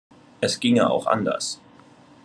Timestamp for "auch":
0.89-1.05